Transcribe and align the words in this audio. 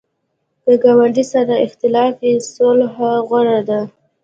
که 0.63 0.73
ګاونډي 0.83 1.23
سره 1.33 1.55
اختلاف 1.65 2.13
وي، 2.21 2.33
صلح 2.53 2.93
غوره 3.29 3.59
ده 3.69 3.81